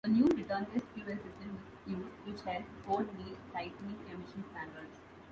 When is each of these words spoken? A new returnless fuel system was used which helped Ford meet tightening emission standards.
A 0.03 0.07
new 0.07 0.23
returnless 0.29 0.81
fuel 0.95 1.05
system 1.15 1.59
was 1.85 1.93
used 1.93 2.07
which 2.25 2.41
helped 2.41 2.65
Ford 2.87 3.07
meet 3.19 3.37
tightening 3.53 3.99
emission 4.09 4.43
standards. 4.49 4.97